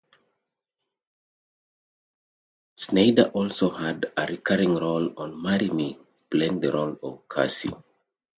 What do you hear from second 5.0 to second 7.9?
on "Marry Me", playing the role of Cassie.